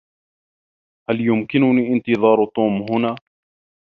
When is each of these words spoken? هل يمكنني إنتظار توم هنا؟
هل 1.09 1.21
يمكنني 1.21 1.93
إنتظار 1.93 2.45
توم 2.55 2.85
هنا؟ 2.91 3.15